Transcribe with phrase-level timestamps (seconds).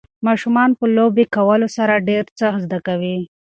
[0.27, 3.17] ماشومان په لوبې کولو سره ډېر څه زده کوي.